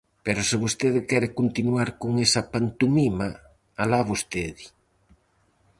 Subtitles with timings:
[0.25, 3.27] Pero se vostede quere continuar con esa pantomima,
[3.81, 4.65] alá vostede.